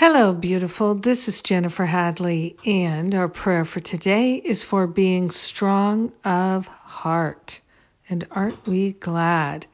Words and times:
Hello, 0.00 0.32
beautiful. 0.32 0.94
This 0.94 1.28
is 1.28 1.42
Jennifer 1.42 1.84
Hadley, 1.84 2.56
and 2.64 3.14
our 3.14 3.28
prayer 3.28 3.66
for 3.66 3.80
today 3.80 4.36
is 4.36 4.64
for 4.64 4.86
being 4.86 5.30
strong 5.30 6.10
of 6.24 6.66
heart. 6.68 7.60
And 8.08 8.26
aren't 8.30 8.66
we 8.66 8.92
glad 8.92 9.66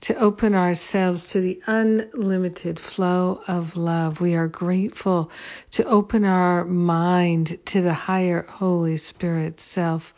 to 0.00 0.16
open 0.16 0.54
ourselves 0.54 1.26
to 1.32 1.42
the 1.42 1.60
unlimited 1.66 2.80
flow 2.80 3.42
of 3.46 3.76
love? 3.76 4.18
We 4.18 4.34
are 4.34 4.48
grateful 4.48 5.30
to 5.72 5.84
open 5.84 6.24
our 6.24 6.64
mind 6.64 7.58
to 7.66 7.82
the 7.82 7.92
higher 7.92 8.46
Holy 8.48 8.96
Spirit 8.96 9.60
self. 9.60 10.14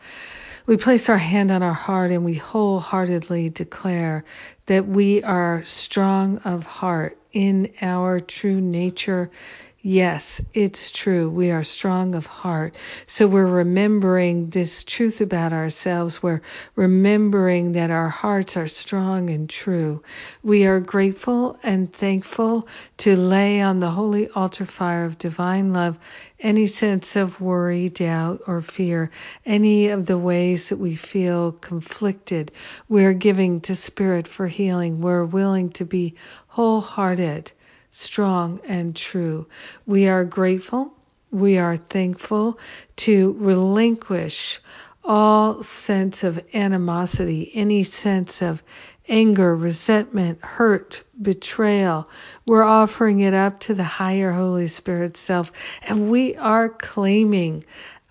We 0.68 0.76
place 0.76 1.08
our 1.08 1.16
hand 1.16 1.50
on 1.50 1.62
our 1.62 1.72
heart 1.72 2.10
and 2.10 2.26
we 2.26 2.34
wholeheartedly 2.34 3.48
declare 3.48 4.22
that 4.66 4.86
we 4.86 5.22
are 5.22 5.62
strong 5.64 6.36
of 6.44 6.66
heart 6.66 7.16
in 7.32 7.72
our 7.80 8.20
true 8.20 8.60
nature. 8.60 9.30
Yes, 9.80 10.42
it's 10.54 10.90
true. 10.90 11.30
We 11.30 11.52
are 11.52 11.62
strong 11.62 12.16
of 12.16 12.26
heart. 12.26 12.74
So 13.06 13.28
we're 13.28 13.46
remembering 13.46 14.50
this 14.50 14.82
truth 14.82 15.20
about 15.20 15.52
ourselves. 15.52 16.20
We're 16.20 16.42
remembering 16.74 17.72
that 17.72 17.92
our 17.92 18.08
hearts 18.08 18.56
are 18.56 18.66
strong 18.66 19.30
and 19.30 19.48
true. 19.48 20.02
We 20.42 20.66
are 20.66 20.80
grateful 20.80 21.60
and 21.62 21.92
thankful 21.92 22.66
to 22.98 23.14
lay 23.14 23.62
on 23.62 23.78
the 23.78 23.90
holy 23.90 24.28
altar 24.30 24.66
fire 24.66 25.04
of 25.04 25.16
divine 25.16 25.72
love 25.72 25.96
any 26.40 26.66
sense 26.66 27.16
of 27.16 27.40
worry, 27.40 27.88
doubt, 27.88 28.42
or 28.46 28.60
fear, 28.60 29.10
any 29.44 29.88
of 29.88 30.06
the 30.06 30.18
ways 30.18 30.68
that 30.68 30.76
we 30.76 30.94
feel 30.94 31.52
conflicted. 31.52 32.52
We're 32.88 33.12
giving 33.12 33.60
to 33.62 33.74
Spirit 33.74 34.28
for 34.28 34.46
healing. 34.46 35.00
We're 35.00 35.24
willing 35.24 35.70
to 35.70 35.84
be 35.84 36.14
wholehearted, 36.48 37.50
strong, 37.98 38.60
and 38.64 38.94
true. 38.94 39.46
We 39.84 40.08
are 40.08 40.24
grateful. 40.24 40.92
We 41.30 41.58
are 41.58 41.76
thankful 41.76 42.58
to 42.96 43.36
relinquish 43.38 44.60
all 45.04 45.62
sense 45.62 46.22
of 46.22 46.42
animosity, 46.54 47.50
any 47.54 47.82
sense 47.82 48.40
of 48.40 48.62
anger, 49.08 49.56
resentment, 49.56 50.38
hurt, 50.44 51.02
betrayal. 51.20 52.08
We're 52.46 52.62
offering 52.62 53.20
it 53.20 53.34
up 53.34 53.60
to 53.60 53.74
the 53.74 53.84
higher 53.84 54.32
Holy 54.32 54.68
Spirit 54.68 55.16
self, 55.16 55.50
and 55.82 56.10
we 56.10 56.36
are 56.36 56.68
claiming 56.68 57.64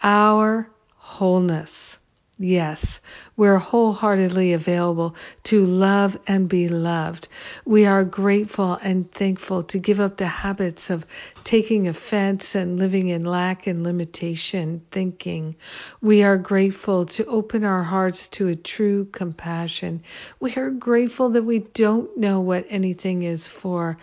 our 0.03 0.69
wholeness. 0.95 1.97
Yes, 2.39 3.02
we're 3.35 3.57
wholeheartedly 3.57 4.53
available 4.53 5.16
to 5.45 5.66
love 5.66 6.19
and 6.27 6.47
be 6.47 6.69
loved. 6.69 7.30
We 7.66 7.88
are 7.88 8.03
grateful 8.03 8.73
and 8.75 9.11
thankful 9.11 9.63
to 9.63 9.80
give 9.80 9.99
up 9.99 10.17
the 10.17 10.27
habits 10.27 10.91
of 10.91 11.03
taking 11.43 11.88
offense 11.88 12.53
and 12.53 12.77
living 12.77 13.08
in 13.08 13.25
lack 13.25 13.65
and 13.65 13.83
limitation 13.83 14.83
thinking. 14.91 15.55
We 15.99 16.21
are 16.21 16.38
grateful 16.38 17.08
to 17.08 17.25
open 17.25 17.63
our 17.63 17.81
hearts 17.81 18.27
to 18.30 18.49
a 18.49 18.55
true 18.55 19.05
compassion. 19.05 20.03
We 20.39 20.54
are 20.58 20.69
grateful 20.69 21.30
that 21.30 21.43
we 21.43 21.59
don't 21.59 22.17
know 22.17 22.42
what 22.42 22.67
anything 22.69 23.23
is 23.23 23.48
for 23.48 23.98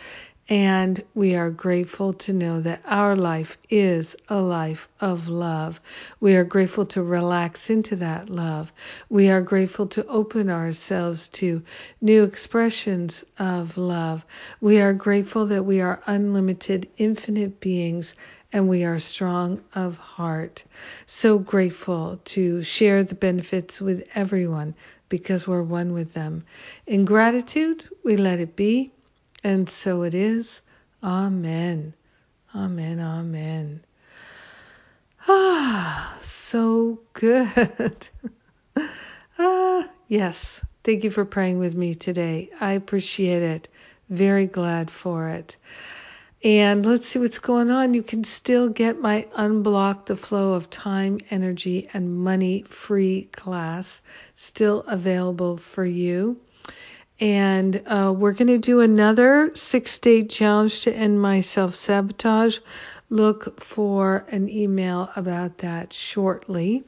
and 0.49 1.03
we 1.15 1.35
are 1.37 1.51
grateful 1.51 2.13
to 2.13 2.33
know 2.33 2.61
that 2.61 2.83
our 2.85 3.17
life 3.17 3.57
is 3.71 4.15
a 4.29 4.41
life 4.41 4.89
of 5.01 5.29
love. 5.29 5.81
We 6.21 6.37
are 6.37 6.45
grateful 6.45 6.85
to 6.87 7.03
relax 7.03 7.71
into 7.71 7.97
that 7.97 8.29
love. 8.29 8.73
We 9.09 9.31
are 9.31 9.41
grateful 9.41 9.87
to 9.89 10.07
open 10.07 10.51
ourselves 10.51 11.29
to 11.29 11.63
new 12.03 12.25
expressions 12.25 13.25
of 13.39 13.79
love. 13.79 14.27
We 14.61 14.81
are 14.81 14.93
grateful 14.93 15.47
that 15.47 15.65
we 15.65 15.81
are 15.81 16.03
unlimited, 16.07 16.89
infinite 16.99 17.61
beings 17.61 18.15
and 18.53 18.69
we 18.69 18.85
are 18.85 18.99
strong 19.01 19.63
of 19.75 19.97
heart. 19.97 20.65
So 21.07 21.39
grateful 21.39 22.21
to 22.27 22.63
share 22.63 23.03
the 23.03 23.17
benefits 23.17 23.81
with 23.81 24.07
everyone 24.15 24.75
because 25.09 25.49
we're 25.49 25.63
one 25.63 25.93
with 25.93 26.13
them. 26.13 26.45
In 26.87 27.05
gratitude, 27.05 27.85
we 28.05 28.17
let 28.17 28.41
it 28.41 28.57
be. 28.57 28.94
And 29.45 29.69
so 29.69 30.03
it 30.03 30.15
is. 30.15 30.63
Amen. 31.03 31.93
Amen. 32.55 32.99
Amen. 32.99 33.85
Ah, 35.29 36.19
so 36.23 37.01
good. 37.13 38.09
ah, 39.39 39.89
yes. 40.09 40.63
Thank 40.83 41.05
you 41.05 41.11
for 41.11 41.27
praying 41.27 41.59
with 41.59 41.75
me 41.75 41.95
today. 41.95 42.51
I 42.59 42.73
appreciate 42.73 43.43
it. 43.43 43.69
Very 44.09 44.47
glad 44.47 44.91
for 44.91 45.29
it. 45.29 45.59
And 46.43 46.85
let's 46.85 47.09
see 47.09 47.19
what's 47.19 47.39
going 47.39 47.71
on. 47.71 47.95
You 47.95 48.03
can 48.03 48.25
still 48.25 48.69
get 48.69 49.01
my 49.01 49.27
Unblock 49.37 50.07
the 50.07 50.17
Flow 50.17 50.53
of 50.53 50.69
Time, 50.69 51.19
Energy, 51.31 51.89
and 51.93 52.19
Money 52.19 52.63
free 52.63 53.29
class, 53.33 54.03
still 54.35 54.81
available 54.87 55.57
for 55.57 55.85
you. 55.85 56.39
And 57.21 57.81
uh, 57.87 58.13
we're 58.17 58.33
going 58.33 58.49
to 58.49 58.59
do 58.59 58.81
another 58.81 59.53
six 59.55 59.99
day 59.99 60.23
challenge 60.23 60.83
to 60.83 60.95
end 60.95 61.21
my 61.21 61.41
self 61.41 61.75
sabotage. 61.75 62.59
Look 63.09 63.61
for 63.61 64.25
an 64.29 64.49
email 64.49 65.11
about 65.15 65.59
that 65.59 65.93
shortly. 65.93 66.85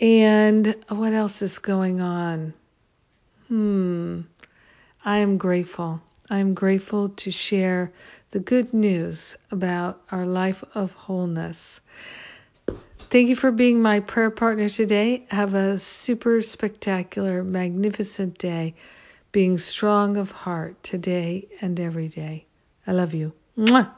And 0.00 0.74
what 0.88 1.12
else 1.12 1.42
is 1.42 1.58
going 1.58 2.00
on? 2.00 2.54
Hmm. 3.48 4.22
I 5.04 5.18
am 5.18 5.38
grateful. 5.38 6.02
I 6.28 6.40
am 6.40 6.54
grateful 6.54 7.10
to 7.10 7.30
share 7.30 7.92
the 8.32 8.40
good 8.40 8.74
news 8.74 9.36
about 9.52 10.02
our 10.10 10.26
life 10.26 10.64
of 10.74 10.92
wholeness. 10.92 11.80
Thank 12.98 13.28
you 13.28 13.36
for 13.36 13.52
being 13.52 13.80
my 13.80 14.00
prayer 14.00 14.32
partner 14.32 14.68
today. 14.68 15.24
Have 15.30 15.54
a 15.54 15.78
super 15.78 16.42
spectacular, 16.42 17.44
magnificent 17.44 18.38
day 18.38 18.74
being 19.36 19.58
strong 19.58 20.16
of 20.16 20.30
heart 20.30 20.82
today 20.82 21.46
and 21.60 21.78
every 21.78 22.08
day. 22.08 22.46
I 22.86 22.92
love 22.92 23.12
you. 23.12 23.34
Mwah. 23.58 23.90